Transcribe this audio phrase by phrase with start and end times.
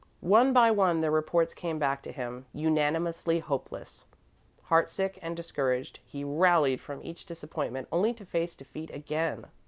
[0.25, 4.05] One by one, their reports came back to him, unanimously hopeless.
[4.63, 9.45] Heartsick and discouraged, he rallied from each disappointment, only to face defeat again.